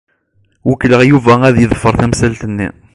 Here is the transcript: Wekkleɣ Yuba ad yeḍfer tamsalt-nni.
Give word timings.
Wekkleɣ 0.67 1.01
Yuba 1.09 1.33
ad 1.47 1.55
yeḍfer 1.59 1.93
tamsalt-nni. 1.99 2.69